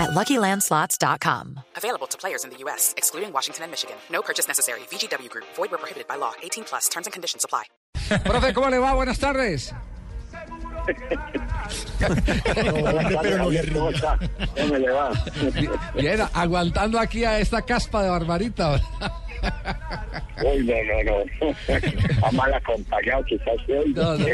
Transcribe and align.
at 0.00 0.10
LuckyLandSlots.com. 0.10 1.60
Available 1.76 2.06
to 2.08 2.18
players 2.18 2.44
in 2.44 2.50
the 2.50 2.56
U.S., 2.64 2.94
excluding 2.96 3.32
Washington 3.32 3.64
and 3.64 3.70
Michigan. 3.70 3.96
No 4.10 4.22
purchase 4.22 4.48
necessary. 4.48 4.80
VGW 4.90 5.28
Group. 5.28 5.44
Void 5.54 5.70
where 5.70 5.78
prohibited 5.78 6.08
by 6.08 6.16
law. 6.16 6.32
18 6.42 6.64
plus. 6.64 6.88
Terms 6.88 7.06
and 7.06 7.12
conditions 7.12 7.44
apply. 7.44 7.64
Profe, 8.24 8.52
¿cómo 8.54 8.70
le 8.70 8.78
va? 8.78 8.94
Buenas 8.94 9.18
tardes. 9.18 9.72
¿Cómo 13.72 13.90
está? 13.90 14.18
¿Cómo 14.56 14.76
le 14.76 14.90
va? 14.90 15.12
Bien, 15.94 16.20
aguantando 16.32 16.98
aquí 16.98 17.24
a 17.24 17.38
esta 17.38 17.62
caspa 17.62 18.02
de 18.02 18.10
Barbarita. 18.10 18.80
Uy, 20.42 20.64
no, 20.64 20.74
no, 20.84 21.02
no. 21.04 22.26
A 22.26 22.32
mal 22.32 22.52
acompañado 22.54 23.22
quizás 23.24 23.56
hoy. 23.68 23.92
No, 23.94 24.16
no, 24.16 24.26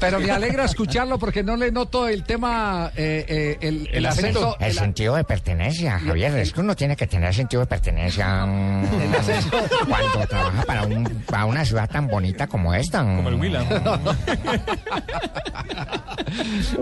Pero 0.00 0.20
me 0.20 0.30
alegra 0.30 0.64
escucharlo 0.64 1.18
porque 1.18 1.42
no 1.42 1.56
le 1.56 1.70
noto 1.70 2.08
el 2.08 2.24
tema, 2.24 2.90
eh, 2.96 3.24
eh, 3.28 3.58
el, 3.60 3.88
el 3.92 4.06
acento. 4.06 4.56
El 4.58 4.72
sentido 4.72 5.14
de 5.16 5.24
pertenencia, 5.24 5.98
Javier. 5.98 6.36
Es 6.38 6.52
que 6.52 6.60
uno 6.60 6.74
tiene 6.74 6.96
que 6.96 7.06
tener 7.06 7.32
sentido 7.34 7.60
de 7.60 7.66
pertenencia 7.66 8.44
mm, 8.46 8.84
El 9.02 9.14
acento. 9.14 9.58
cuando 9.88 10.26
trabaja 10.26 10.62
para, 10.64 10.82
un, 10.84 11.04
para 11.26 11.44
una 11.46 11.64
ciudad 11.64 11.88
tan 11.88 12.08
bonita 12.08 12.46
como 12.46 12.74
esta. 12.74 13.00
Como 13.00 13.28
el 13.28 13.34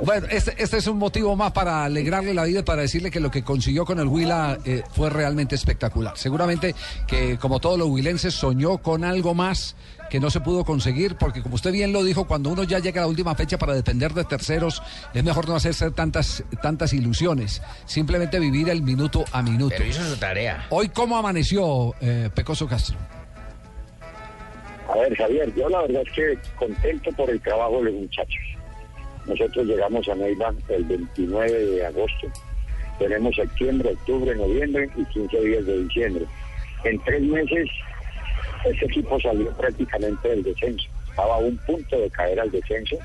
Bueno, 0.04 0.26
este, 0.30 0.54
este 0.62 0.78
es 0.78 0.86
un 0.86 0.98
motivo 0.98 1.36
más 1.36 1.52
para 1.52 1.84
alegrarle 1.84 2.34
la 2.34 2.44
vida 2.44 2.60
y 2.60 2.62
para 2.62 2.82
decirle 2.82 3.10
que 3.10 3.20
lo 3.20 3.30
que 3.30 3.42
consiguió 3.42 3.84
con 3.84 3.98
el 3.98 4.06
Huila 4.06 4.58
eh, 4.64 4.82
fue 4.92 5.10
realmente 5.10 5.54
espectacular. 5.54 6.16
Seguramente 6.16 6.74
que, 7.06 7.36
como 7.38 7.60
todos 7.62 7.78
los 7.78 7.88
huilenses, 7.88 8.34
soñó 8.34 8.76
con 8.78 9.04
algo 9.04 9.32
más 9.32 9.74
que 10.10 10.20
no 10.20 10.28
se 10.28 10.40
pudo 10.40 10.62
conseguir, 10.66 11.16
porque 11.16 11.40
como 11.40 11.54
usted 11.54 11.72
bien 11.72 11.90
lo 11.90 12.04
dijo, 12.04 12.26
cuando 12.26 12.50
uno 12.50 12.64
ya 12.64 12.80
llega 12.80 13.00
a 13.00 13.04
la 13.04 13.08
última 13.08 13.34
fecha 13.34 13.56
para 13.56 13.72
depender 13.72 14.12
de 14.12 14.24
terceros, 14.24 14.82
es 15.14 15.24
mejor 15.24 15.48
no 15.48 15.56
hacerse 15.56 15.90
tantas, 15.90 16.44
tantas 16.60 16.92
ilusiones, 16.92 17.62
simplemente 17.86 18.38
vivir 18.38 18.68
el 18.68 18.82
minuto 18.82 19.24
a 19.32 19.40
minuto. 19.40 19.74
Pero 19.78 19.88
hizo 19.88 20.04
su 20.04 20.18
tarea. 20.18 20.66
Hoy, 20.68 20.90
¿cómo 20.90 21.16
amaneció 21.16 21.94
eh, 22.02 22.28
Pecoso 22.34 22.68
Castro? 22.68 22.98
A 24.86 24.98
ver, 24.98 25.16
Javier, 25.16 25.54
yo 25.54 25.70
la 25.70 25.80
verdad 25.80 26.02
es 26.04 26.12
que 26.12 26.38
contento 26.56 27.10
por 27.12 27.30
el 27.30 27.40
trabajo 27.40 27.78
de 27.78 27.84
los 27.84 27.94
muchachos. 27.94 28.42
Nosotros 29.24 29.66
llegamos 29.66 30.06
a 30.10 30.14
Neiva 30.14 30.52
el 30.68 30.84
29 30.84 31.50
de 31.50 31.86
agosto. 31.86 32.26
Tenemos 32.98 33.34
septiembre, 33.34 33.92
octubre, 33.92 34.36
noviembre 34.36 34.90
y 34.94 35.04
15 35.06 35.40
días 35.40 35.64
de 35.64 35.84
diciembre. 35.84 36.26
En 36.84 36.98
tres 37.00 37.22
meses, 37.22 37.68
ese 38.64 38.84
equipo 38.86 39.20
salió 39.20 39.50
prácticamente 39.52 40.28
del 40.28 40.42
descenso. 40.42 40.88
Estaba 41.08 41.36
a 41.36 41.38
un 41.38 41.56
punto 41.58 42.00
de 42.00 42.10
caer 42.10 42.40
al 42.40 42.50
descenso. 42.50 42.96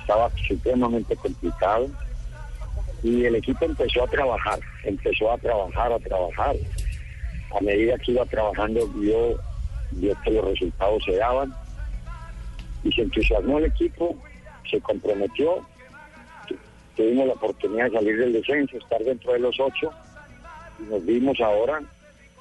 Estaba 0.00 0.30
supremamente 0.46 1.16
complicado. 1.16 1.88
Y 3.02 3.24
el 3.24 3.36
equipo 3.36 3.64
empezó 3.64 4.04
a 4.04 4.08
trabajar, 4.08 4.58
empezó 4.84 5.32
a 5.32 5.38
trabajar, 5.38 5.92
a 5.92 5.98
trabajar. 5.98 6.56
A 7.56 7.60
medida 7.60 7.98
que 7.98 8.12
iba 8.12 8.24
trabajando, 8.26 8.86
vio, 8.88 9.40
vio 9.92 10.14
que 10.22 10.30
los 10.30 10.44
resultados 10.44 11.02
se 11.04 11.16
daban. 11.16 11.52
Y 12.84 12.92
se 12.92 13.02
entusiasmó 13.02 13.58
el 13.58 13.66
equipo, 13.66 14.16
se 14.70 14.80
comprometió. 14.80 15.66
Tuvimos 16.96 17.26
la 17.26 17.32
oportunidad 17.34 17.86
de 17.86 17.92
salir 17.92 18.18
del 18.18 18.32
descenso, 18.32 18.76
estar 18.76 19.02
dentro 19.02 19.32
de 19.32 19.40
los 19.40 19.58
ocho. 19.58 19.90
Y 20.80 20.82
nos 20.90 21.04
vimos 21.04 21.40
ahora 21.40 21.80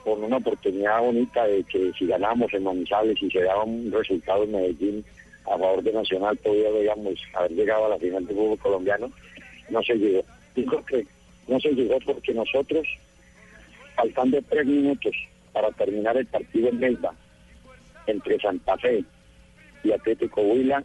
con 0.03 0.23
una 0.23 0.37
oportunidad 0.37 1.01
bonita 1.01 1.45
de 1.45 1.63
que 1.63 1.91
si 1.97 2.07
ganamos 2.07 2.53
en 2.53 2.63
Manizales 2.63 3.21
y 3.21 3.29
se 3.29 3.43
daba 3.43 3.63
un 3.63 3.91
resultado 3.91 4.43
en 4.43 4.51
Medellín 4.51 5.05
a 5.45 5.57
favor 5.57 5.81
de 5.81 5.93
Nacional, 5.93 6.37
podríamos 6.37 7.13
haber 7.33 7.51
llegado 7.51 7.85
a 7.85 7.89
la 7.89 7.99
final 7.99 8.25
del 8.25 8.35
fútbol 8.35 8.59
colombiano. 8.59 9.11
No 9.69 9.81
se 9.83 9.95
llegó. 9.95 10.23
Digo 10.55 10.83
que 10.85 11.05
no 11.47 11.59
se 11.59 11.71
llegó 11.71 11.97
porque 12.05 12.33
nosotros, 12.33 12.87
faltando 13.95 14.39
tres 14.49 14.65
minutos 14.65 15.15
para 15.53 15.71
terminar 15.71 16.17
el 16.17 16.25
partido 16.25 16.69
en 16.69 16.79
Melba, 16.79 17.13
entre 18.05 18.39
Santa 18.39 18.77
Fe 18.77 19.03
y 19.83 19.91
Atlético 19.91 20.41
Huila, 20.41 20.83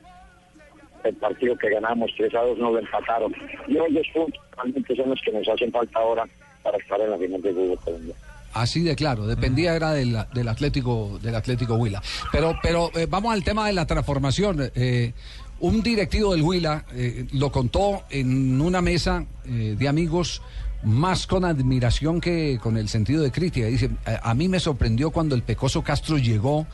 el 1.04 1.14
partido 1.16 1.56
que 1.56 1.70
ganamos 1.70 2.10
3 2.16 2.34
a 2.34 2.42
2 2.42 2.58
no 2.58 2.72
lo 2.72 2.78
empataron. 2.78 3.34
Y 3.66 3.76
hoy 3.76 3.90
los 3.90 4.06
puntos 4.08 4.40
realmente 4.56 4.94
son 4.94 5.10
los 5.10 5.20
que 5.20 5.32
nos 5.32 5.48
hacen 5.48 5.72
falta 5.72 5.98
ahora 5.98 6.24
para 6.62 6.78
estar 6.78 7.00
en 7.00 7.10
la 7.10 7.18
final 7.18 7.42
del 7.42 7.54
fútbol 7.54 7.78
colombiano. 7.78 8.31
Así 8.52 8.80
de 8.80 8.94
claro, 8.96 9.26
dependía 9.26 9.74
era 9.74 9.92
del, 9.92 10.16
del 10.34 10.48
Atlético 10.48 11.18
del 11.22 11.34
Atlético 11.34 11.74
Huila. 11.74 12.02
Pero 12.30 12.54
pero 12.62 12.90
eh, 12.94 13.06
vamos 13.08 13.32
al 13.32 13.42
tema 13.42 13.66
de 13.66 13.72
la 13.72 13.86
transformación. 13.86 14.70
Eh, 14.74 15.12
un 15.60 15.82
directivo 15.82 16.32
del 16.32 16.42
Huila 16.42 16.84
eh, 16.92 17.26
lo 17.32 17.52
contó 17.52 18.02
en 18.10 18.60
una 18.60 18.82
mesa 18.82 19.24
de 19.44 19.88
amigos 19.88 20.42
más 20.82 21.28
con 21.28 21.44
admiración 21.44 22.20
que 22.20 22.58
con 22.60 22.76
el 22.76 22.88
sentido 22.88 23.22
de 23.22 23.30
crítica. 23.30 23.66
Dice, 23.66 23.90
a, 24.04 24.30
a 24.30 24.34
mí 24.34 24.48
me 24.48 24.58
sorprendió 24.58 25.10
cuando 25.10 25.36
el 25.36 25.42
Pecoso 25.42 25.82
Castro 25.82 26.18
llegó 26.18 26.66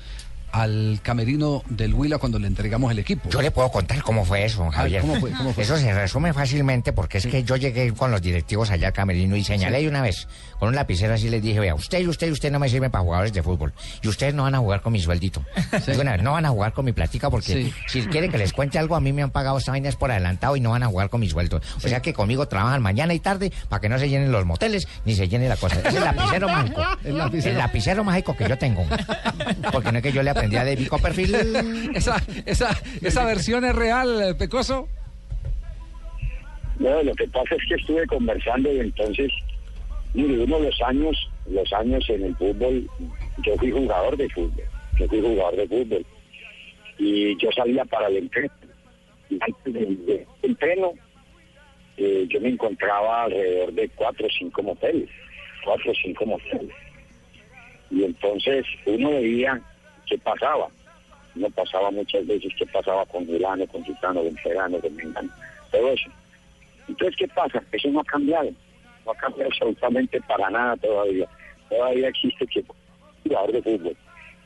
al 0.52 1.00
camerino 1.02 1.62
del 1.68 1.94
Huila 1.94 2.18
cuando 2.18 2.38
le 2.38 2.46
entregamos 2.46 2.90
el 2.92 2.98
equipo. 2.98 3.28
Yo 3.30 3.42
le 3.42 3.50
puedo 3.50 3.70
contar 3.70 4.02
cómo 4.02 4.24
fue 4.24 4.44
eso, 4.44 4.68
Javier. 4.70 5.00
¿cómo 5.02 5.16
fue? 5.16 5.30
¿Cómo 5.32 5.52
fue? 5.52 5.64
Eso 5.64 5.76
se 5.76 5.92
resume 5.92 6.32
fácilmente 6.32 6.92
porque 6.92 7.18
es 7.18 7.26
que 7.26 7.44
yo 7.44 7.56
llegué 7.56 7.92
con 7.92 8.10
los 8.10 8.22
directivos 8.22 8.70
allá 8.70 8.88
al 8.88 8.92
camerino 8.92 9.36
y 9.36 9.44
señalé 9.44 9.80
de 9.82 9.88
una 9.88 10.02
vez 10.02 10.26
con 10.58 10.68
un 10.70 10.74
lapicero 10.74 11.14
así 11.14 11.28
les 11.28 11.42
dije, 11.42 11.60
vea, 11.60 11.74
usted 11.74 12.00
y 12.00 12.08
usted 12.08 12.26
y 12.28 12.30
usted 12.32 12.50
no 12.50 12.58
me 12.58 12.68
sirven 12.68 12.90
para 12.90 13.02
jugadores 13.04 13.32
de 13.32 13.42
fútbol 13.42 13.72
y 14.02 14.08
ustedes 14.08 14.34
no 14.34 14.42
van 14.44 14.54
a 14.54 14.58
jugar 14.58 14.80
con 14.80 14.92
mi 14.92 15.00
sueldito. 15.00 15.44
Digo, 15.86 16.00
una 16.02 16.12
vez, 16.12 16.22
no 16.22 16.32
van 16.32 16.46
a 16.46 16.50
jugar 16.50 16.72
con 16.72 16.84
mi 16.84 16.92
platica 16.92 17.30
porque 17.30 17.48
Sí. 17.52 17.72
si 17.86 18.02
quieren 18.06 18.30
que 18.30 18.38
les 18.38 18.52
cuente 18.52 18.78
algo, 18.78 18.96
a 18.96 19.00
mí 19.00 19.12
me 19.12 19.22
han 19.22 19.30
pagado 19.30 19.58
esta 19.58 19.70
vaina 19.72 19.88
es 19.88 19.96
por 19.96 20.10
adelantado 20.10 20.56
y 20.56 20.60
no 20.60 20.70
van 20.70 20.82
a 20.82 20.86
jugar 20.86 21.08
con 21.10 21.20
mi 21.20 21.28
sueldo. 21.28 21.60
O 21.76 21.80
sea 21.80 22.00
que 22.00 22.12
conmigo 22.12 22.46
trabajan 22.48 22.82
mañana 22.82 23.14
y 23.14 23.20
tarde 23.20 23.52
para 23.68 23.80
que 23.80 23.88
no 23.88 23.98
se 23.98 24.08
llenen 24.08 24.32
los 24.32 24.44
moteles 24.46 24.88
ni 25.04 25.14
se 25.14 25.28
llene 25.28 25.48
la 25.48 25.56
cosa. 25.56 25.76
Es 25.84 25.94
el 25.94 26.04
lapicero 26.04 26.48
mágico. 26.50 26.82
El 27.04 27.18
lapicero. 27.18 27.52
El 27.52 27.58
lapicero 27.58 28.04
mágico 28.04 28.36
que 28.36 28.48
yo 28.48 28.58
tengo. 28.58 28.84
Porque 29.72 29.92
no 29.92 29.98
es 29.98 30.02
que 30.02 30.12
yo 30.12 30.22
le 30.22 30.30
aprendí 30.38 30.56
a 30.56 30.64
David 30.64 30.88
Copperfield. 30.88 31.90
Esa, 31.96 32.16
esa, 32.46 32.70
esa 33.02 33.24
versión 33.24 33.64
es 33.64 33.74
real, 33.74 34.36
Pecoso. 34.38 34.88
No, 36.78 37.02
lo 37.02 37.14
que 37.14 37.26
pasa 37.28 37.54
es 37.56 37.68
que 37.68 37.74
estuve 37.74 38.06
conversando 38.06 38.72
y 38.72 38.80
entonces, 38.80 39.32
mire, 40.14 40.44
uno 40.44 40.60
de 40.60 40.66
los 40.66 40.80
años, 40.82 41.30
los 41.50 41.72
años 41.72 42.08
en 42.08 42.24
el 42.24 42.36
fútbol, 42.36 42.88
yo 43.44 43.56
fui 43.56 43.70
jugador 43.70 44.16
de 44.16 44.28
fútbol, 44.30 44.64
yo 44.98 45.08
fui 45.08 45.20
jugador 45.20 45.56
de 45.56 45.66
fútbol 45.66 46.06
y 46.98 47.36
yo 47.38 47.50
salía 47.52 47.84
para 47.84 48.06
el 48.08 48.18
entreno. 48.18 48.52
Y 49.28 49.38
antes 49.40 49.74
del, 49.74 50.06
del 50.06 50.26
entreno, 50.42 50.92
eh, 51.96 52.26
yo 52.28 52.40
me 52.40 52.50
encontraba 52.50 53.24
alrededor 53.24 53.72
de 53.72 53.88
cuatro 53.90 54.26
o 54.26 54.30
cinco 54.30 54.62
moteles, 54.62 55.08
cuatro 55.64 55.90
o 55.90 55.94
cinco 55.94 56.26
moteles. 56.26 56.74
Y 57.90 58.04
entonces 58.04 58.64
uno 58.86 59.10
veía 59.10 59.60
qué 60.08 60.18
pasaba. 60.18 60.68
No 61.34 61.48
pasaba 61.50 61.90
muchas 61.90 62.26
veces 62.26 62.52
qué 62.58 62.66
pasaba 62.66 63.04
con 63.06 63.26
Milano, 63.26 63.66
con 63.66 63.84
Titano, 63.84 64.22
con 64.22 64.34
Ferrano, 64.36 64.78
con 64.78 64.94
Mengano, 64.96 65.30
todo 65.70 65.92
eso. 65.92 66.10
Entonces, 66.88 67.16
¿qué 67.16 67.28
pasa? 67.28 67.62
Eso 67.70 67.88
no 67.88 68.00
ha 68.00 68.04
cambiado. 68.04 68.50
No 69.04 69.12
ha 69.12 69.14
cambiado 69.14 69.50
absolutamente 69.50 70.20
para 70.22 70.50
nada 70.50 70.76
todavía. 70.76 71.28
Todavía 71.68 72.08
existe 72.08 72.46
que 72.46 72.64
jugador 73.24 73.52
de 73.52 73.62
fútbol 73.62 73.96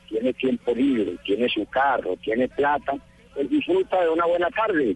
tiene 0.09 0.33
tiempo 0.33 0.75
libre, 0.75 1.15
tiene 1.23 1.49
su 1.49 1.65
carro, 1.65 2.15
tiene 2.17 2.47
plata, 2.47 2.93
pues 3.33 3.49
disfruta 3.49 4.01
de 4.01 4.09
una 4.09 4.25
buena 4.25 4.49
tarde. 4.49 4.95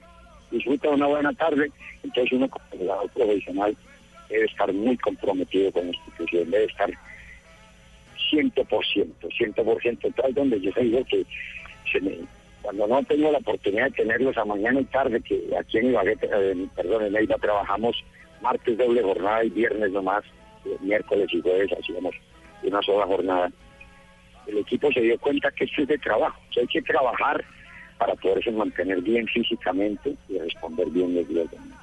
Disfruta 0.51 0.89
de 0.89 0.95
una 0.95 1.07
buena 1.07 1.33
tarde. 1.33 1.71
Entonces, 2.03 2.33
uno 2.33 2.47
como 2.49 2.65
jugador 2.69 3.09
profesional 3.09 3.75
debe 4.29 4.45
estar 4.45 4.71
muy 4.71 4.97
comprometido 4.97 5.71
con 5.71 5.83
la 5.85 5.93
institución, 5.95 6.51
debe 6.51 6.65
estar 6.65 6.89
100%, 8.31 9.29
100%. 9.29 10.05
Entonces, 10.07 10.35
donde 10.35 10.59
yo 10.61 10.71
digo 10.79 11.03
que 11.05 11.25
se 11.91 11.99
me- 12.01 12.17
cuando 12.61 12.87
no 12.87 13.01
tengo 13.03 13.31
la 13.31 13.37
oportunidad 13.37 13.85
de 13.85 13.91
tenerlos 13.91 14.37
a 14.37 14.43
mañana 14.45 14.81
y 14.81 14.85
tarde, 14.85 15.21
que 15.21 15.41
aquí 15.57 15.77
en 15.77 15.87
Ibagué, 15.91 16.17
eh, 16.21 16.67
perdón, 16.75 17.05
en 17.05 17.13
Neiva 17.13 17.35
trabajamos 17.37 17.95
martes 18.41 18.77
doble 18.77 19.01
jornada 19.01 19.43
y 19.45 19.49
viernes 19.49 19.91
nomás, 19.91 20.23
eh, 20.65 20.75
miércoles 20.81 21.27
y 21.31 21.41
jueves 21.41 21.71
hacíamos 21.71 22.13
una 22.63 22.81
sola 22.81 23.05
jornada. 23.05 23.49
El 24.47 24.57
equipo 24.59 24.91
se 24.91 25.01
dio 25.01 25.17
cuenta 25.19 25.49
que 25.51 25.63
esto 25.65 25.81
es 25.83 25.87
de 25.87 25.97
trabajo, 25.97 26.39
que 26.53 26.61
hay 26.61 26.67
que 26.67 26.81
trabajar 26.81 27.43
para 27.97 28.15
poderse 28.15 28.51
mantener 28.51 29.01
bien 29.01 29.25
físicamente 29.27 30.13
y 30.29 30.37
responder 30.37 30.87
bien 30.89 31.15
los 31.15 31.27
días 31.27 31.49
de 31.49 31.57
mañana. 31.57 31.81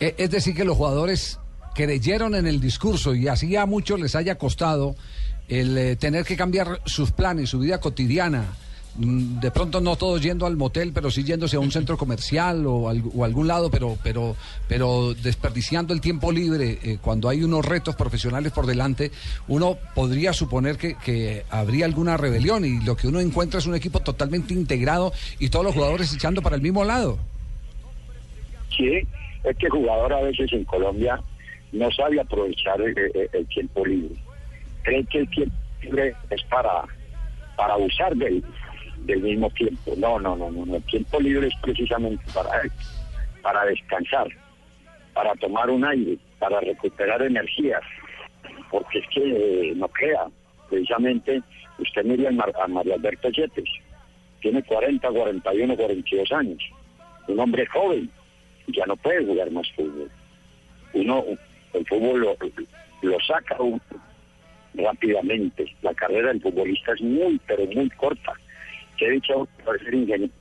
Eh, 0.00 0.14
Es 0.18 0.30
decir, 0.30 0.54
que 0.56 0.64
los 0.64 0.76
jugadores 0.76 1.38
creyeron 1.74 2.34
en 2.34 2.46
el 2.46 2.60
discurso 2.60 3.14
y 3.14 3.28
así 3.28 3.56
a 3.56 3.66
muchos 3.66 4.00
les 4.00 4.14
haya 4.14 4.36
costado 4.36 4.94
el 5.48 5.76
eh, 5.76 5.96
tener 5.96 6.24
que 6.24 6.36
cambiar 6.36 6.80
sus 6.86 7.10
planes, 7.10 7.50
su 7.50 7.58
vida 7.58 7.78
cotidiana, 7.80 8.44
mm, 8.96 9.40
de 9.40 9.50
pronto 9.50 9.80
no 9.82 9.96
todos 9.96 10.22
yendo 10.22 10.46
al 10.46 10.56
motel, 10.56 10.92
pero 10.94 11.10
sí 11.10 11.22
yéndose 11.24 11.56
a 11.56 11.60
un 11.60 11.70
centro 11.70 11.98
comercial 11.98 12.64
o, 12.66 12.88
al- 12.88 13.02
algún 13.22 13.46
lado, 13.46 13.70
pero, 13.70 13.98
pero, 14.02 14.36
pero 14.68 15.12
desperdiciando 15.14 15.92
el 15.92 16.00
tiempo 16.00 16.32
libre 16.32 16.78
eh, 16.82 16.98
cuando 17.02 17.28
hay 17.28 17.42
unos 17.42 17.64
retos 17.64 17.94
profesionales 17.94 18.52
por 18.52 18.64
delante, 18.66 19.10
uno 19.48 19.76
podría 19.94 20.32
suponer 20.32 20.78
que, 20.78 20.94
que 21.04 21.44
habría 21.50 21.84
alguna 21.84 22.16
rebelión 22.16 22.64
y 22.64 22.80
lo 22.82 22.96
que 22.96 23.08
uno 23.08 23.20
encuentra 23.20 23.58
es 23.58 23.66
un 23.66 23.74
equipo 23.74 24.00
totalmente 24.00 24.54
integrado 24.54 25.12
y 25.38 25.50
todos 25.50 25.64
los 25.66 25.74
jugadores 25.74 26.14
echando 26.14 26.40
para 26.40 26.56
el 26.56 26.62
mismo 26.62 26.84
lado. 26.84 27.18
Sí, 28.76 28.90
es 29.44 29.56
que 29.58 29.66
el 29.66 29.72
jugador 29.72 30.12
a 30.14 30.22
veces 30.22 30.50
en 30.52 30.64
Colombia 30.64 31.20
no 31.74 31.90
sabe 31.90 32.20
aprovechar 32.20 32.80
el, 32.80 32.96
el- 32.98 33.30
el 33.32 33.46
tiempo 33.48 33.84
libre. 33.84 34.14
Cree 34.82 35.04
que 35.06 35.18
el 35.20 35.30
tiempo 35.30 35.54
libre 35.82 36.14
es 36.30 36.42
para, 36.44 36.84
para 37.56 37.74
abusar 37.74 38.14
del, 38.16 38.42
del 39.04 39.20
mismo 39.22 39.50
tiempo. 39.50 39.94
No, 39.96 40.18
no, 40.18 40.36
no, 40.36 40.50
no. 40.50 40.76
El 40.76 40.82
tiempo 40.84 41.20
libre 41.20 41.48
es 41.48 41.54
precisamente 41.62 42.22
para, 42.32 42.50
para 43.42 43.64
descansar, 43.66 44.28
para 45.12 45.34
tomar 45.36 45.70
un 45.70 45.84
aire, 45.84 46.18
para 46.38 46.60
recuperar 46.60 47.22
energías. 47.22 47.82
Porque 48.70 48.98
es 48.98 49.06
que, 49.08 49.70
eh, 49.70 49.72
no 49.76 49.88
crea, 49.88 50.26
precisamente, 50.68 51.42
usted 51.78 52.04
mire 52.04 52.28
a, 52.28 52.32
Mar- 52.32 52.52
a 52.62 52.66
María 52.68 52.94
Alberto 52.94 53.28
Yepes, 53.30 53.64
tiene 54.40 54.62
40, 54.62 55.08
41, 55.08 55.76
42 55.76 56.32
años, 56.32 56.58
un 57.28 57.40
hombre 57.40 57.64
joven, 57.66 58.10
ya 58.68 58.84
no 58.86 58.96
puede 58.96 59.24
jugar 59.24 59.50
más 59.50 59.70
fútbol. 59.72 60.10
Uno, 60.92 61.24
el 61.74 61.86
fútbol 61.86 62.20
lo, 62.20 62.36
lo 63.02 63.20
saca 63.20 63.56
uno 63.60 63.80
rápidamente. 64.74 65.74
La 65.82 65.94
carrera 65.94 66.28
del 66.28 66.40
futbolista 66.42 66.92
es 66.92 67.00
muy, 67.02 67.40
pero 67.46 67.64
muy 67.66 67.88
corta. 67.90 68.32
Que 68.96 69.06
he 69.06 69.10
dicho, 69.12 69.46
para 69.64 69.78
ser 69.78 69.94
ingeniero, 69.94 70.32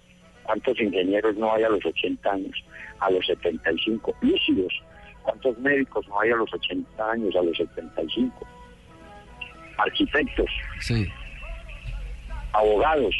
¿cuántos 0.44 0.80
ingenieros 0.80 1.36
no 1.38 1.54
hay 1.54 1.64
a 1.64 1.70
los 1.70 1.86
80 1.86 2.32
años, 2.32 2.64
a 3.00 3.10
los 3.12 3.26
75? 3.26 4.14
Lúcidos. 4.22 4.74
¿Cuántos 5.24 5.58
médicos 5.60 6.08
no 6.10 6.20
hay 6.20 6.32
a 6.32 6.36
los 6.36 6.54
80 6.54 7.12
años, 7.12 7.36
a 7.36 7.42
los 7.42 7.58
75? 7.58 8.48
Arquitectos, 9.78 10.50
Sí. 10.80 11.08
abogados, 12.52 13.16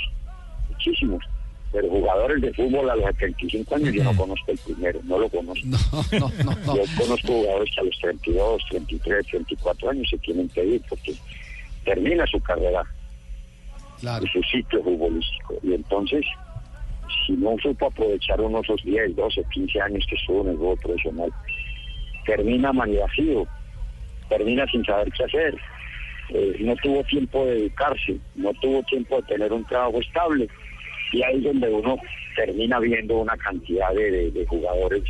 muchísimos. 0.70 1.24
Pero 1.74 1.90
jugadores 1.90 2.40
de 2.40 2.54
fútbol 2.54 2.88
a 2.90 2.96
los 2.96 3.06
75 3.18 3.76
años 3.76 3.94
yo 3.94 4.04
no 4.04 4.16
conozco 4.16 4.52
el 4.52 4.58
primero, 4.60 5.00
no 5.06 5.18
lo 5.18 5.28
conozco. 5.28 5.66
No, 5.66 5.78
no, 6.20 6.32
no, 6.46 6.56
no. 6.66 6.76
Yo 6.78 6.84
conozco 7.00 7.28
jugadores 7.34 7.72
que 7.74 7.82
a 7.82 7.84
los 7.84 8.00
32, 8.00 8.62
33, 8.70 9.26
34 9.28 9.90
años 9.90 10.08
se 10.10 10.18
tienen 10.20 10.48
que 10.50 10.64
ir 10.64 10.82
porque 10.88 11.14
termina 11.84 12.26
su 12.28 12.40
carrera 12.42 12.84
Claro. 14.00 14.24
y 14.26 14.30
su 14.30 14.42
ciclo 14.44 14.84
futbolístico. 14.84 15.56
Y 15.64 15.74
entonces, 15.74 16.24
si 17.26 17.34
no 17.34 17.56
supo 17.62 17.88
aprovechar 17.88 18.40
uno 18.40 18.58
de 18.60 18.64
esos 18.64 18.84
10, 18.84 19.16
12, 19.16 19.44
15 19.52 19.82
años 19.82 20.06
que 20.08 20.16
estuvo 20.16 20.44
en 20.44 20.50
el 20.50 20.58
juego 20.58 20.76
profesional, 20.78 21.32
termina 22.26 22.72
maniacido, 22.72 23.48
termina 24.30 24.66
sin 24.68 24.86
saber 24.86 25.12
qué 25.12 25.24
hacer. 25.24 25.58
Eh, 26.30 26.58
no 26.60 26.76
tuvo 26.78 27.04
tiempo 27.06 27.46
de 27.46 27.58
educarse, 27.66 28.18
no 28.36 28.54
tuvo 28.62 28.82
tiempo 28.84 29.18
de 29.18 29.24
tener 29.24 29.52
un 29.52 29.66
trabajo 29.66 30.00
estable. 30.00 30.48
Y 31.14 31.22
ahí 31.24 31.38
es 31.38 31.44
donde 31.44 31.70
uno 31.70 31.98
termina 32.36 32.80
viendo 32.80 33.18
una 33.20 33.38
cantidad 33.38 33.94
de, 33.94 34.32
de- 34.32 34.46
jugadores 34.48 35.04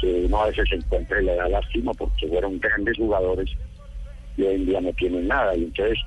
que 0.00 0.06
uno 0.26 0.42
a 0.42 0.46
veces 0.48 0.68
se 0.68 0.76
encuentra 0.76 1.20
y 1.20 1.24
le 1.24 1.34
da 1.34 1.48
lástima 1.48 1.92
porque 1.94 2.28
fueron 2.28 2.60
grandes 2.60 2.96
jugadores 2.98 3.50
y 4.36 4.42
hoy 4.42 4.54
en 4.56 4.66
día 4.66 4.80
no 4.80 4.92
tienen 4.92 5.26
nada. 5.26 5.56
Y 5.56 5.64
entonces, 5.64 5.98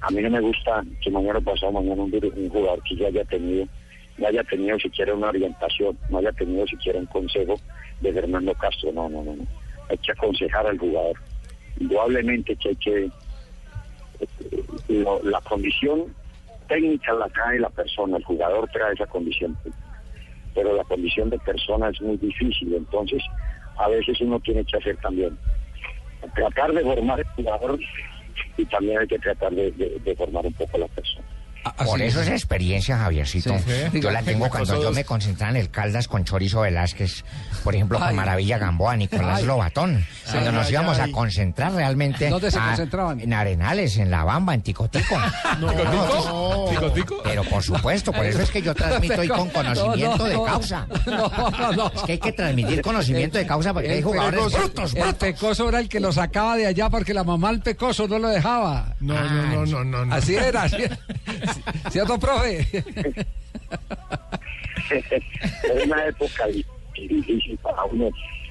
a 0.00 0.10
mí 0.10 0.20
no 0.20 0.30
me 0.30 0.40
gusta 0.40 0.84
que 1.00 1.10
mañana 1.10 1.40
pasado 1.40 1.72
mañana 1.72 2.02
un, 2.02 2.10
jugador 2.50 2.82
que 2.82 2.96
ya 2.96 3.06
haya 3.06 3.24
tenido, 3.24 3.66
no 4.18 4.26
haya 4.26 4.42
tenido 4.44 4.78
siquiera 4.78 5.14
una 5.14 5.28
orientación, 5.28 5.96
no 6.10 6.18
haya 6.18 6.32
tenido 6.32 6.66
siquiera 6.66 6.98
un 6.98 7.06
consejo 7.06 7.54
de 8.02 8.12
Fernando 8.12 8.52
Castro. 8.54 8.92
No, 8.92 9.08
no, 9.08 9.22
no, 9.24 9.36
no. 9.36 9.46
Hay 9.88 9.96
que 9.98 10.12
aconsejar 10.12 10.66
al 10.66 10.76
jugador. 10.78 11.16
Indudablemente 11.80 12.56
que 12.56 12.68
hay 12.70 12.76
que 12.76 13.04
eh, 14.20 14.64
lo- 14.88 15.22
la 15.22 15.40
condición 15.40 16.14
técnica 16.68 17.12
la 17.14 17.28
trae 17.28 17.58
la 17.58 17.70
persona, 17.70 18.16
el 18.16 18.24
jugador 18.24 18.68
trae 18.70 18.94
esa 18.94 19.06
condición 19.06 19.56
pero 20.54 20.74
la 20.74 20.84
condición 20.84 21.30
de 21.30 21.38
persona 21.40 21.88
es 21.90 22.00
muy 22.00 22.16
difícil, 22.16 22.72
entonces 22.74 23.24
a 23.76 23.88
veces 23.88 24.20
uno 24.20 24.38
tiene 24.40 24.64
que 24.64 24.76
hacer 24.76 24.96
también, 24.98 25.36
tratar 26.34 26.72
de 26.72 26.82
formar 26.82 27.18
el 27.20 27.26
jugador 27.34 27.78
y 28.56 28.64
también 28.66 28.98
hay 29.00 29.06
que 29.08 29.18
tratar 29.18 29.52
de, 29.52 29.72
de- 29.72 30.16
formar 30.16 30.46
un 30.46 30.52
poco 30.54 30.78
la 30.78 30.86
persona. 30.88 31.26
A- 31.64 31.72
Por 31.72 31.96
así 31.96 32.04
eso 32.04 32.20
es. 32.20 32.26
esa 32.26 32.34
experiencia, 32.36 32.98
Javiercito, 32.98 33.56
Sí. 33.90 34.00
yo 34.00 34.10
la 34.10 34.22
tengo 34.22 34.48
cuando 34.50 34.82
yo 34.82 34.92
me 34.92 35.04
concentraba 35.04 35.50
en 35.52 35.56
el 35.56 35.70
Caldas 35.70 36.08
con 36.08 36.24
Chorizo 36.24 36.60
Velázquez, 36.60 37.24
por 37.64 37.74
ejemplo, 37.74 37.98
con 37.98 38.08
Ay. 38.08 38.14
Maravilla 38.14 38.58
Gamboa, 38.58 38.96
Nicolás 38.96 39.38
Ay. 39.40 39.46
Lobatón, 39.46 40.06
cuando 40.30 40.52
nos 40.52 40.70
íbamos 40.70 40.98
ay. 40.98 41.10
a 41.10 41.12
concentrar 41.14 41.72
realmente 41.72 42.28
¿Dónde 42.28 42.50
se 42.50 42.58
a- 42.58 42.66
concentraban? 42.66 43.20
en 43.20 43.32
Arenales, 43.32 43.96
en 43.96 44.10
La 44.10 44.24
Bamba, 44.24 44.54
en 44.54 44.62
Ticotico. 44.62 45.16
No. 45.60 46.66
¿Tico, 46.70 46.92
tico? 46.92 47.20
Pero 47.22 47.44
por 47.44 47.62
supuesto, 47.62 48.12
por 48.12 48.24
eso 48.26 48.42
es 48.42 48.50
que 48.50 48.60
yo 48.62 48.74
transmito 48.74 49.20
hoy 49.20 49.28
con 49.28 49.48
conocimiento 49.50 50.16
No, 50.18 50.18
no, 50.18 50.24
de 50.24 50.34
no. 50.34 50.44
causa. 50.44 50.86
No, 51.06 51.28
no, 51.50 51.72
no. 51.72 51.92
Es 51.94 52.02
que 52.02 52.12
hay 52.12 52.18
que 52.18 52.32
transmitir 52.32 52.82
conocimiento 52.82 53.38
de 53.38 53.46
causa 53.46 53.72
porque 53.72 53.90
hay 53.90 53.98
El 53.98 54.04
jugadores 54.04 54.40
pecoso- 54.40 54.58
brutos, 54.58 54.94
El 54.94 55.02
brutos. 55.02 55.18
pecoso 55.18 55.68
era 55.68 55.78
el 55.80 55.88
que 55.88 56.00
lo 56.00 56.12
sacaba 56.12 56.56
de 56.56 56.66
allá 56.66 56.90
porque 56.90 57.14
la 57.14 57.24
mamá 57.24 57.48
al 57.50 57.60
pecoso 57.60 58.06
no 58.08 58.18
lo 58.18 58.28
dejaba. 58.28 58.94
No, 59.00 59.14
no, 59.14 59.42
no, 59.46 59.66
no, 59.66 59.84
no, 59.84 60.04
no. 60.06 60.14
Así 60.14 60.34
era, 60.36 60.62
así 60.64 60.76
era. 60.82 60.98
¿Cierto, 61.90 62.18
profe? 62.18 62.66
Era 64.90 65.84
una 65.84 66.06
época 66.06 66.46
di- 66.48 66.64
difícil 66.96 67.56
para 67.58 67.84
uno. 67.84 68.10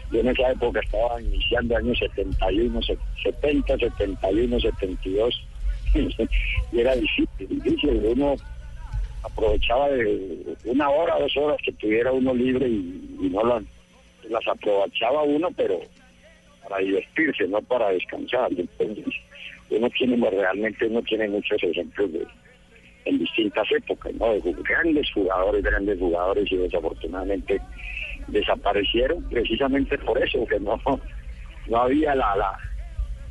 Yo 0.09 0.19
en 0.19 0.27
esa 0.29 0.51
época 0.51 0.79
estaba 0.79 1.21
iniciando 1.21 1.77
años 1.77 1.97
71, 1.99 2.81
se- 2.81 2.97
70, 3.23 3.77
71, 3.77 4.59
72. 4.59 5.47
y 6.71 6.79
era 6.79 6.95
difícil, 6.95 7.47
difícil. 7.49 8.01
Uno 8.05 8.35
aprovechaba 9.21 9.89
de 9.89 10.57
una 10.65 10.89
hora, 10.89 11.19
dos 11.19 11.35
horas 11.37 11.57
que 11.63 11.71
tuviera 11.73 12.11
uno 12.11 12.33
libre 12.33 12.67
y, 12.67 13.17
y 13.21 13.29
no 13.29 13.43
las, 13.45 13.63
las 14.29 14.47
aprovechaba 14.47 15.23
uno, 15.23 15.49
pero 15.55 15.79
para 16.67 16.79
divertirse, 16.79 17.47
no 17.47 17.61
para 17.61 17.89
descansar. 17.89 18.49
Entonces, 18.51 19.05
uno 19.69 19.89
tiene, 19.91 20.29
realmente 20.29 20.85
uno 20.87 21.01
tiene 21.03 21.27
muchos 21.27 21.61
ejemplos 21.63 22.11
de, 22.11 22.27
en 23.05 23.19
distintas 23.19 23.69
épocas, 23.71 24.13
¿no? 24.15 24.33
De 24.33 24.53
grandes 24.63 25.11
jugadores, 25.13 25.63
grandes 25.63 25.99
jugadores 25.99 26.51
y 26.51 26.57
desafortunadamente 26.57 27.59
desaparecieron 28.27 29.23
precisamente 29.23 29.97
por 29.99 30.21
eso, 30.23 30.45
que 30.47 30.59
no, 30.59 30.79
no 31.67 31.77
había 31.77 32.15
la, 32.15 32.35
la, 32.35 32.57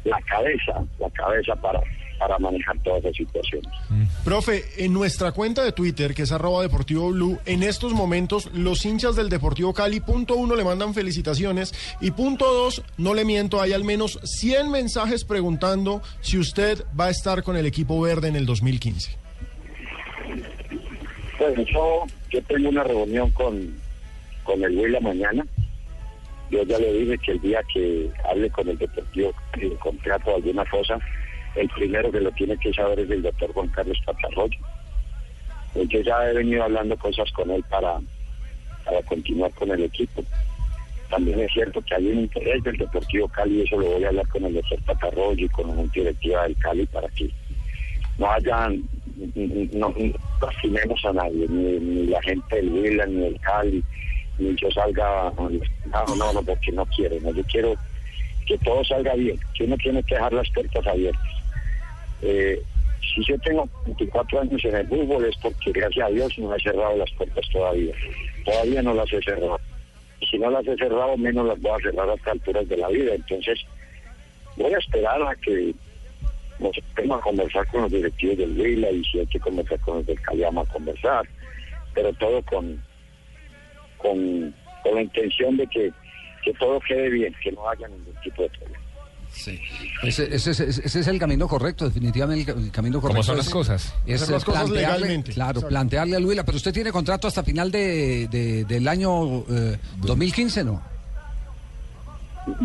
la 0.04 0.20
cabeza, 0.22 0.84
la 0.98 1.10
cabeza 1.10 1.56
para, 1.56 1.80
para 2.18 2.38
manejar 2.38 2.78
todas 2.82 3.02
las 3.04 3.16
situaciones. 3.16 3.68
Profe, 4.24 4.64
en 4.76 4.92
nuestra 4.92 5.32
cuenta 5.32 5.64
de 5.64 5.72
Twitter, 5.72 6.14
que 6.14 6.22
es 6.22 6.32
arroba 6.32 6.62
Deportivo 6.62 7.10
Blue, 7.10 7.38
en 7.46 7.62
estos 7.62 7.92
momentos 7.92 8.50
los 8.52 8.84
hinchas 8.84 9.16
del 9.16 9.28
Deportivo 9.28 9.72
Cali, 9.72 10.00
punto 10.00 10.36
uno, 10.36 10.54
le 10.54 10.64
mandan 10.64 10.94
felicitaciones 10.94 11.74
y 12.00 12.10
punto 12.10 12.52
dos, 12.52 12.82
no 12.96 13.14
le 13.14 13.24
miento, 13.24 13.60
hay 13.60 13.72
al 13.72 13.84
menos 13.84 14.20
100 14.22 14.70
mensajes 14.70 15.24
preguntando 15.24 16.02
si 16.20 16.38
usted 16.38 16.84
va 16.98 17.06
a 17.06 17.10
estar 17.10 17.42
con 17.42 17.56
el 17.56 17.66
equipo 17.66 18.00
verde 18.00 18.28
en 18.28 18.36
el 18.36 18.46
2015. 18.46 19.21
Yo, 21.50 22.06
tengo 22.46 22.68
una 22.68 22.84
reunión 22.84 23.30
con, 23.32 23.74
con 24.44 24.62
el 24.62 24.78
Huila 24.78 25.00
mañana. 25.00 25.44
Yo 26.50 26.62
ya 26.64 26.78
le 26.78 26.92
dije 26.92 27.18
que 27.18 27.32
el 27.32 27.40
día 27.40 27.60
que 27.72 28.10
hable 28.30 28.48
con 28.50 28.68
el 28.68 28.78
Deportivo 28.78 29.32
y 29.56 29.70
contrato 29.76 30.36
alguna 30.36 30.64
cosa, 30.66 30.98
el 31.56 31.68
primero 31.70 32.12
que 32.12 32.20
lo 32.20 32.30
tiene 32.32 32.56
que 32.58 32.72
saber 32.72 33.00
es 33.00 33.10
el 33.10 33.22
doctor 33.22 33.52
Juan 33.52 33.68
Carlos 33.68 33.98
Patarroyo. 34.04 34.58
Yo 35.74 36.00
ya 36.00 36.30
he 36.30 36.34
venido 36.34 36.62
hablando 36.62 36.96
cosas 36.96 37.30
con 37.32 37.50
él 37.50 37.64
para, 37.68 37.98
para 38.84 39.02
continuar 39.02 39.50
con 39.52 39.70
el 39.70 39.82
equipo. 39.84 40.22
También 41.10 41.40
es 41.40 41.52
cierto 41.52 41.82
que 41.82 41.94
hay 41.94 42.06
un 42.06 42.20
interés 42.20 42.62
del 42.62 42.76
Deportivo 42.76 43.28
Cali, 43.28 43.58
y 43.58 43.62
eso 43.62 43.78
lo 43.78 43.86
voy 43.86 44.04
a 44.04 44.08
hablar 44.08 44.28
con 44.28 44.44
el 44.44 44.54
doctor 44.54 44.80
Patarroyo 44.84 45.44
y 45.44 45.48
con 45.48 45.76
la 45.76 45.82
Directiva 45.92 46.44
del 46.44 46.56
Cali 46.56 46.86
para 46.86 47.08
que 47.08 47.30
no 48.18 48.30
hayan, 48.30 48.82
no, 49.72 49.94
lastimemos 50.40 51.04
a 51.04 51.12
nadie, 51.12 51.46
ni, 51.48 51.78
ni 51.78 52.06
la 52.06 52.22
gente 52.22 52.56
del 52.56 52.70
Huila, 52.70 53.06
ni 53.06 53.20
del 53.22 53.40
Cali, 53.40 53.82
ni 54.38 54.54
yo 54.56 54.70
salga, 54.70 55.32
no, 55.36 56.16
no, 56.16 56.32
no, 56.32 56.42
porque 56.42 56.72
no 56.72 56.86
quiero, 56.86 57.16
no, 57.20 57.32
yo 57.32 57.42
quiero 57.44 57.74
que 58.46 58.58
todo 58.58 58.84
salga 58.84 59.14
bien, 59.14 59.38
que 59.54 59.64
uno 59.64 59.76
tiene 59.76 60.02
que 60.02 60.14
dejar 60.14 60.32
las 60.32 60.50
puertas 60.50 60.86
abiertas. 60.86 61.22
Eh, 62.22 62.62
si 63.14 63.24
yo 63.24 63.38
tengo 63.40 63.68
24 63.84 64.40
años 64.40 64.64
en 64.64 64.76
el 64.76 64.88
fútbol 64.88 65.24
es 65.24 65.36
porque 65.36 65.72
gracias 65.72 66.06
a 66.06 66.10
Dios 66.10 66.38
no 66.38 66.54
he 66.54 66.60
cerrado 66.60 66.96
las 66.96 67.10
puertas 67.12 67.44
todavía, 67.52 67.92
todavía 68.44 68.82
no 68.82 68.94
las 68.94 69.12
he 69.12 69.22
cerrado. 69.22 69.60
Y 70.20 70.26
si 70.26 70.38
no 70.38 70.50
las 70.50 70.66
he 70.66 70.76
cerrado, 70.76 71.16
menos 71.16 71.46
las 71.46 71.60
voy 71.60 71.72
a 71.72 71.82
cerrar 71.82 72.08
hasta 72.08 72.30
alturas 72.30 72.68
de 72.68 72.76
la 72.76 72.88
vida. 72.88 73.14
Entonces, 73.14 73.58
voy 74.56 74.72
a 74.72 74.78
esperar 74.78 75.20
a 75.22 75.34
que 75.36 75.74
nos 76.62 76.72
vamos 76.96 77.18
a 77.18 77.22
conversar 77.22 77.66
con 77.68 77.82
los 77.82 77.90
directivos 77.90 78.38
del 78.38 78.58
Huila 78.60 78.90
y 78.90 79.04
si 79.04 79.18
hay 79.18 79.26
que 79.26 79.40
conversar 79.40 79.78
con 79.80 79.96
los 79.98 80.06
del 80.06 80.20
Cali 80.20 80.42
vamos 80.42 80.68
a 80.68 80.72
conversar, 80.72 81.28
pero 81.94 82.12
todo 82.14 82.42
con, 82.42 82.82
con, 83.98 84.54
con 84.82 84.94
la 84.94 85.02
intención 85.02 85.56
de 85.56 85.66
que, 85.66 85.92
que 86.44 86.52
todo 86.54 86.80
quede 86.80 87.10
bien, 87.10 87.34
que 87.42 87.52
no 87.52 87.68
haya 87.68 87.88
ningún 87.88 88.14
tipo 88.22 88.42
de 88.42 88.48
problema. 88.50 88.78
Sí. 89.34 89.58
Ese, 90.02 90.24
ese, 90.34 90.50
ese- 90.50 90.68
ese 90.68 91.00
es 91.00 91.06
el 91.06 91.18
camino 91.18 91.48
correcto, 91.48 91.86
definitivamente 91.86 92.50
el, 92.50 92.54
ca- 92.58 92.62
el 92.62 92.70
camino 92.70 93.00
correcto. 93.00 93.22
¿Cómo 93.22 93.22
son 93.22 93.38
es- 93.38 93.46
las 93.46 93.52
cosas? 93.52 93.94
Es 94.04 94.28
las 94.28 94.44
cosas 94.44 94.64
plantearle- 94.64 94.74
legalmente. 94.76 95.32
Claro, 95.32 95.50
Exacto. 95.52 95.68
plantearle 95.68 96.16
al 96.16 96.26
Huila, 96.26 96.44
pero 96.44 96.56
usted 96.56 96.72
tiene 96.72 96.92
contrato 96.92 97.28
hasta 97.28 97.42
final 97.42 97.70
de, 97.70 98.28
de- 98.28 98.64
del 98.66 98.86
año 98.88 99.38
eh, 99.48 99.78
2015, 100.00 100.64
¿no? 100.64 100.82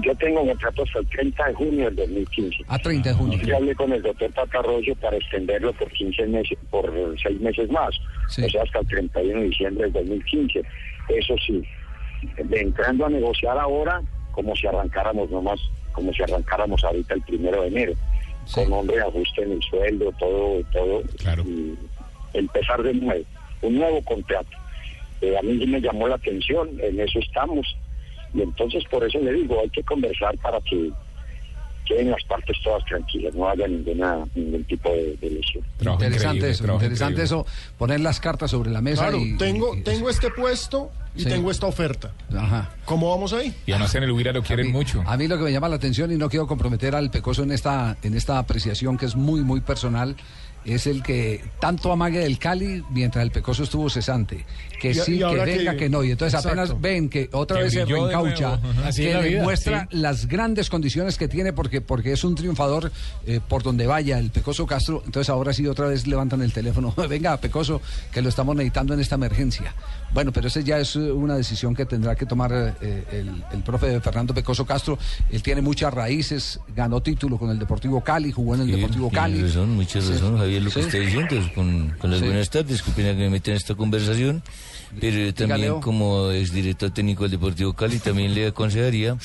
Yo 0.03 0.15
tengo 0.15 0.43
contrato 0.45 0.83
hasta 0.83 0.99
el 0.99 1.07
30 1.07 1.45
de 1.49 1.53
junio 1.53 1.85
del 1.85 1.95
2015. 1.97 2.63
A 2.67 2.79
30 2.79 3.09
de 3.09 3.15
junio. 3.15 3.39
Yo 3.43 3.57
hablé 3.57 3.75
con 3.75 3.91
el 3.93 4.01
doctor 4.01 4.31
Patarroyo 4.33 4.95
para 4.95 5.17
extenderlo 5.17 5.71
por 5.73 5.91
15 5.91 6.25
meses, 6.27 6.57
por 6.71 6.91
6 7.21 7.39
meses 7.41 7.69
más, 7.69 7.93
Sí. 8.29 8.43
o 8.43 8.49
sea, 8.49 8.63
hasta 8.63 8.79
el 8.79 8.87
31 8.87 9.39
de 9.41 9.45
diciembre 9.49 9.83
del 9.83 9.93
2015. 9.93 10.61
Eso 11.09 11.35
sí, 11.45 11.63
de 12.43 12.59
entrando 12.59 13.05
a 13.05 13.09
negociar 13.09 13.57
ahora, 13.59 14.01
como 14.31 14.55
si 14.55 14.65
arrancáramos 14.67 15.29
nomás, 15.29 15.59
como 15.91 16.11
si 16.11 16.23
arrancáramos 16.23 16.83
ahorita 16.83 17.13
el 17.13 17.21
primero 17.21 17.61
de 17.61 17.67
enero, 17.67 17.93
Sí. 18.45 18.61
con 18.63 18.73
hombre 18.73 18.99
ajuste 19.01 19.43
en 19.43 19.51
el 19.53 19.61
sueldo, 19.61 20.11
todo, 20.19 20.61
todo, 20.73 21.01
Claro. 21.17 21.43
y 21.43 21.75
empezar 22.33 22.81
de 22.81 22.93
nuevo, 22.95 23.23
un 23.61 23.75
nuevo 23.77 24.01
contrato. 24.03 24.49
Eh, 25.21 25.35
a 25.37 25.41
mí 25.43 25.53
me 25.67 25.81
llamó 25.81 26.07
la 26.07 26.15
atención, 26.15 26.69
en 26.81 26.99
eso 26.99 27.19
estamos, 27.19 27.75
y 28.33 28.41
entonces 28.41 28.83
por 28.89 29.03
eso 29.03 29.19
le 29.19 29.33
digo, 29.33 29.59
hay 29.61 29.69
que 29.69 29.83
conversar 29.83 30.37
para 30.39 30.59
que 30.61 30.91
queden 31.85 32.11
las 32.11 32.21
partes 32.25 32.57
todas 32.63 32.83
tranquilas, 32.85 33.33
no 33.33 33.47
haya 33.47 33.65
ninguna 33.67 34.17
ningún 34.35 34.63
tipo 34.65 34.89
de, 34.89 35.15
de 35.21 35.29
lesión. 35.31 35.63
Trabajo 35.77 36.03
interesante 36.03 36.49
eso, 36.49 36.63
interesante 36.65 36.93
increíble. 37.21 37.23
eso, 37.23 37.45
poner 37.77 37.99
las 38.01 38.19
cartas 38.19 38.51
sobre 38.51 38.71
la 38.71 38.81
mesa. 38.81 39.03
Claro, 39.03 39.19
y, 39.19 39.37
tengo, 39.37 39.73
y- 39.73 39.81
tengo 39.83 40.09
este 40.09 40.29
puesto 40.29 40.91
y 41.15 41.21
Sí. 41.23 41.29
tengo 41.29 41.49
esta 41.49 41.65
oferta. 41.65 42.11
Ajá. 42.37 42.71
¿Cómo 42.83 43.09
vamos 43.09 43.31
ahí? 43.31 43.55
Y 43.65 43.71
además 43.71 43.95
en 43.95 44.03
el 44.03 44.11
Huila 44.11 44.33
lo 44.33 44.41
A 44.41 44.43
quieren 44.43 44.67
mí- 44.67 44.73
mucho. 44.73 45.01
A 45.07 45.15
mí 45.15 45.27
lo 45.29 45.37
que 45.37 45.45
me 45.45 45.51
llama 45.53 45.69
la 45.69 45.77
atención 45.77 46.11
y 46.11 46.15
no 46.17 46.29
quiero 46.29 46.45
comprometer 46.45 46.93
al 46.93 47.09
Pecoso 47.09 47.43
en 47.43 47.51
esta 47.53 47.95
en 48.03 48.15
esta 48.15 48.37
apreciación 48.37 48.97
que 48.97 49.05
es 49.05 49.15
muy 49.15 49.39
muy 49.41 49.61
personal 49.61 50.17
es 50.75 50.85
el 50.87 51.01
que 51.03 51.43
tanto 51.59 51.91
amague 51.91 52.19
del 52.19 52.37
Cali 52.39 52.83
mientras 52.89 53.23
el 53.23 53.31
Pecoso 53.31 53.63
estuvo 53.63 53.89
cesante, 53.89 54.45
que 54.81 54.91
Y- 54.91 54.93
sí, 54.95 55.15
y 55.15 55.19
que 55.19 55.25
venga, 55.45 55.71
que- 55.71 55.77
que, 55.77 55.89
no, 55.89 56.03
y 56.03 56.11
entonces 56.11 56.33
Exacto. 56.35 56.59
apenas 56.61 56.81
ven 56.81 57.09
que 57.09 57.29
otra 57.31 57.57
Que 57.57 57.63
vez 57.63 57.73
se 57.73 57.85
reencaucha, 57.85 58.59
que 58.95 59.13
la 59.13 59.21
le 59.21 59.29
vida, 59.29 59.43
muestra 59.43 59.87
las 59.91 60.27
grandes 60.27 60.69
condiciones 60.69 61.17
que 61.17 61.27
tiene 61.27 61.53
porque 61.53 61.81
porque 61.81 62.11
es 62.11 62.23
un 62.23 62.35
triunfador 62.35 62.91
eh, 63.25 63.39
por 63.47 63.63
donde 63.63 63.87
vaya 63.87 64.19
el 64.19 64.29
Pecoso 64.31 64.65
Castro, 64.67 65.01
entonces 65.05 65.29
ahora 65.29 65.53
sí 65.53 65.65
otra 65.67 65.87
vez 65.87 66.05
levantan 66.07 66.41
el 66.41 66.51
teléfono, 66.53 66.93
venga 67.09 67.37
Pecoso, 67.37 67.81
que 68.11 68.21
lo 68.21 68.29
estamos 68.29 68.55
necesitando 68.55 68.93
en 68.93 68.99
esta 68.99 69.15
emergencia. 69.15 69.73
Bueno, 70.13 70.31
pero 70.31 70.47
esa 70.47 70.61
ya 70.61 70.79
es 70.79 70.95
una 70.95 71.35
decisión 71.35 71.75
que 71.75 71.85
tendrá 71.85 72.15
que 72.15 72.25
tomar 72.25 72.75
eh, 72.81 73.03
el, 73.11 73.43
el 73.51 73.63
profe 73.63 73.99
Fernando 73.99 74.33
Pecoso 74.33 74.65
Castro. 74.65 74.97
Él 75.29 75.43
tiene 75.43 75.61
muchas 75.61 75.93
raíces, 75.93 76.59
ganó 76.75 77.01
título 77.01 77.37
con 77.37 77.49
el 77.49 77.59
Deportivo 77.59 78.01
Cali, 78.01 78.31
jugó 78.31 78.55
en 78.55 78.61
el 78.61 78.67
Sí, 78.67 78.71
Deportivo 78.73 79.09
Cali. 79.11 79.41
razón, 79.41 79.75
mucha 79.75 79.99
Sí. 80.01 80.11
razón, 80.13 80.37
Lo 80.59 80.71
que 80.71 80.79
está 80.81 80.97
diciendo. 80.97 81.35
Con, 81.55 81.95
con 81.99 82.11
las 82.11 82.21
buenas 82.21 82.49
tardes, 82.49 82.81
pena 82.95 83.09
que 83.11 83.15
me 83.17 83.29
meten 83.29 83.53
en 83.53 83.57
esta 83.57 83.75
conversación. 83.75 84.43
Pero 85.01 85.17
yo 85.17 85.33
también, 85.33 85.61
Leo. 85.61 85.81
como 85.81 86.31
exdirector 86.31 86.91
técnico 86.91 87.23
del 87.23 87.31
Deportivo 87.31 87.73
Cali, 87.73 87.99
también 87.99 88.33
le 88.33 88.47
aconsejaría 88.47 89.17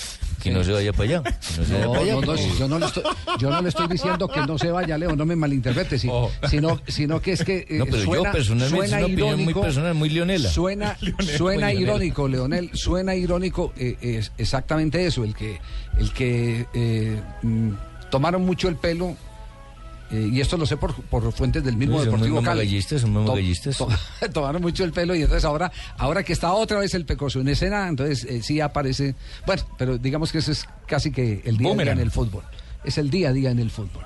que 0.43 0.51
no 0.51 0.65
se 0.65 0.73
vaya 0.73 0.93
para 0.93 1.05
allá. 1.05 1.23
No 1.57 1.65
se 1.65 1.73
vaya 1.73 1.85
No, 1.85 1.91
para 1.93 2.03
allá. 2.03 2.13
no, 2.15 2.21
porque- 2.23 2.49
yo, 2.59 2.69
no 2.69 2.79
le 2.81 2.87
estoy, 2.87 3.03
yo 3.39 3.51
no 3.51 3.63
le 3.63 3.69
estoy 3.69 3.87
diciendo 3.87 4.27
que 4.29 4.41
no 4.41 4.59
se 4.59 4.73
vaya, 4.73 4.99
Leo, 4.99 5.15
no 5.15 5.25
me 5.25 5.37
malinterprete, 5.37 6.01
si- 6.01 6.09
Oh. 6.11 6.33
sino, 6.51 6.81
sino 6.89 7.21
que 7.23 7.33
es 7.33 7.45
que 7.45 7.59
eh, 7.71 7.79
No, 7.79 7.85
pero 7.85 7.99
yo 7.99 8.05
suena, 8.07 8.33
personalmente 8.33 8.77
suena 8.77 8.97
es 8.99 9.05
una 9.05 9.07
opinión 9.07 9.29
muy 9.29 9.37
irónico, 9.43 9.61
personal, 9.63 9.95
muy 9.95 10.09
leonela. 10.11 10.49
Suena, 10.51 10.97
Leonel, 11.01 11.37
suena 11.39 11.67
muy 11.69 11.83
irónico, 11.83 12.29
Leonel, 12.29 12.71
suena 12.75 13.15
irónico, 13.15 13.73
eh, 13.77 13.97
es 14.03 14.33
exactamente 14.39 15.07
eso, 15.07 15.23
el 15.23 15.33
que, 15.37 15.61
el 15.97 16.13
que 16.13 16.67
eh, 16.75 17.21
mm, 17.43 17.71
tomaron 18.11 18.45
mucho 18.45 18.69
el 18.69 18.75
pelo. 18.75 19.17
Eh, 20.13 20.29
y 20.33 20.41
esto 20.41 20.57
lo 20.57 20.67
sé 20.67 20.77
por, 20.77 20.95
por 20.95 21.33
fuentes 21.33 21.65
del 21.65 21.77
mismo 21.77 21.95
No, 21.95 21.99
son 22.05 22.13
Deportivo 22.13 22.37
Cali. 22.43 22.61
son. 23.01 23.15
To- 23.25 23.35
to- 23.79 23.89
tomaron 24.33 24.63
mucho 24.63 24.85
el 24.85 24.93
pelo 24.93 25.15
y 25.15 25.23
entonces 25.23 25.45
ahora, 25.45 25.73
ahora 25.99 26.23
que 26.23 26.33
está 26.33 26.53
otra 26.53 26.79
vez 26.79 26.95
el 26.95 27.05
pecoso 27.07 27.41
en 27.41 27.49
escena, 27.49 27.89
entonces 27.89 28.25
eh, 28.25 28.43
sí 28.43 28.61
aparece. 28.61 29.15
Bueno, 29.47 29.63
pero 29.79 29.99
digamos 29.99 30.31
que 30.33 30.39
ese 30.39 30.53
es 30.53 30.67
casi 30.87 31.11
que 31.11 31.43
el 31.45 31.57
día 31.57 31.73
a 31.73 31.75
día 31.77 31.93
en 31.93 32.01
el 32.01 32.11
fútbol. 32.11 32.45
Es 32.85 32.99
el 32.99 33.11
día 33.11 33.31
a 33.31 33.33
día 33.33 33.51
en 33.51 33.59
el 33.59 33.71
fútbol. 33.71 34.05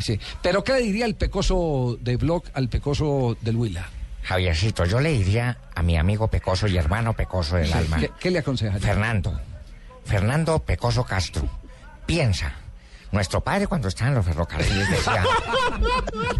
Sí. 0.00 0.18
Pero 0.42 0.64
¿qué 0.64 0.72
le 0.72 0.80
diría 0.80 1.06
el 1.06 1.14
pecoso 1.14 1.96
de 2.00 2.16
Block 2.16 2.46
al 2.54 2.68
pecoso 2.68 3.36
del 3.40 3.54
Huila? 3.56 3.88
Javiercito, 4.24 4.84
yo 4.86 4.98
le 5.00 5.12
diría 5.12 5.58
a 5.74 5.82
mi 5.82 5.96
amigo 5.98 6.28
Pecoso 6.28 6.66
y 6.66 6.76
hermano 6.78 7.12
Pecoso 7.12 7.56
del 7.56 7.70
alma. 7.72 7.98
¿Qué, 7.98 8.10
qué 8.18 8.30
le 8.30 8.38
aconsejaría? 8.38 8.80
Fernando, 8.84 9.38
Fernando 10.04 10.58
Pecoso 10.60 11.04
Castro, 11.04 11.46
piensa. 12.06 12.54
Nuestro 13.14 13.40
padre 13.40 13.68
cuando 13.68 13.86
estaba 13.86 14.08
en 14.08 14.16
los 14.16 14.26
ferrocarriles 14.26 14.90
decía, 14.90 15.22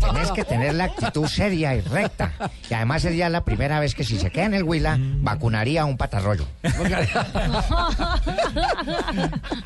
tenés 0.00 0.32
que 0.32 0.44
tener 0.44 0.74
la 0.74 0.84
actitud 0.86 1.28
seria 1.28 1.76
y 1.76 1.80
recta. 1.80 2.32
Y 2.68 2.74
además 2.74 3.02
sería 3.02 3.28
la 3.28 3.44
primera 3.44 3.78
vez 3.78 3.94
que 3.94 4.02
si 4.02 4.18
se 4.18 4.28
queda 4.32 4.46
en 4.46 4.54
el 4.54 4.64
Huila, 4.64 4.98
vacunaría 4.98 5.82
a 5.82 5.84
un 5.84 5.96
patarroyo. 5.96 6.44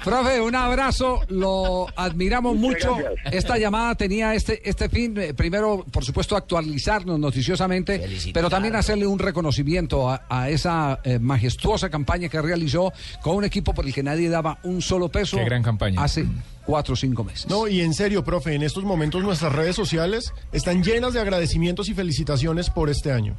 Profe, 0.04 0.42
un 0.42 0.54
abrazo, 0.54 1.22
lo 1.28 1.86
admiramos 1.96 2.56
mucho. 2.56 2.98
Esta 3.32 3.56
llamada 3.56 3.94
tenía 3.94 4.34
este, 4.34 4.68
este 4.68 4.90
fin, 4.90 5.16
eh, 5.18 5.32
primero, 5.32 5.86
por 5.90 6.04
supuesto, 6.04 6.36
actualizarnos 6.36 7.18
noticiosamente, 7.18 8.06
pero 8.34 8.50
también 8.50 8.76
hacerle 8.76 9.06
un 9.06 9.18
reconocimiento 9.18 10.10
a, 10.10 10.26
a 10.28 10.50
esa 10.50 11.00
eh, 11.04 11.18
majestuosa 11.18 11.88
campaña 11.88 12.28
que 12.28 12.42
realizó 12.42 12.92
con 13.22 13.36
un 13.36 13.44
equipo 13.44 13.72
por 13.72 13.86
el 13.86 13.94
que 13.94 14.02
nadie 14.02 14.28
daba 14.28 14.58
un 14.64 14.82
solo 14.82 15.08
peso. 15.08 15.38
Qué 15.38 15.44
gran 15.44 15.62
campaña. 15.62 16.02
Hace 16.02 16.26
cuatro 16.68 16.92
o 16.92 16.96
cinco 16.96 17.24
meses. 17.24 17.48
No, 17.48 17.66
y 17.66 17.80
en 17.80 17.94
serio, 17.94 18.22
profe, 18.22 18.54
en 18.54 18.62
estos 18.62 18.84
momentos 18.84 19.22
nuestras 19.22 19.54
redes 19.54 19.74
sociales 19.74 20.34
están 20.52 20.82
llenas 20.82 21.14
de 21.14 21.20
agradecimientos 21.20 21.88
y 21.88 21.94
felicitaciones 21.94 22.68
por 22.68 22.90
este 22.90 23.10
año. 23.10 23.34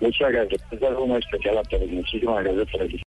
Muchas 0.00 0.32
gracias. 0.32 0.62
Un 0.72 0.80
saludo 0.80 1.06
muy 1.06 1.18
especial 1.18 1.58
a 1.58 1.62
todos. 1.64 1.86
Muchísimas 1.86 2.42
gracias 2.44 2.66
por 2.70 2.80
el 2.80 2.90